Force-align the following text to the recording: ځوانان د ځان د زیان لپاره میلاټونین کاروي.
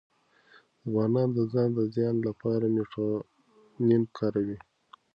ځوانان 0.91 1.29
د 1.37 1.39
ځان 1.51 1.69
د 1.77 1.79
زیان 1.95 2.15
لپاره 2.27 2.65
میلاټونین 2.75 4.03
کاروي. 4.17 4.57